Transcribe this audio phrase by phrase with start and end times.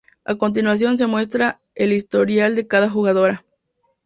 [0.25, 3.45] A continuación se muestra el historial de cada jugadora.